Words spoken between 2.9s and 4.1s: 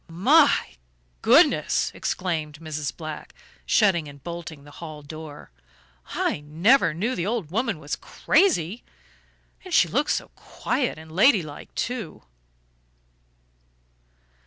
Black, shutting